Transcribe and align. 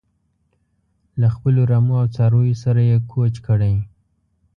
له 1.21 1.27
خپلو 1.35 1.61
رمو 1.71 1.95
او 2.01 2.07
څارویو 2.15 2.61
سره 2.63 2.81
یې 2.89 2.97
کوچ 3.11 3.33
کړی. 3.47 3.75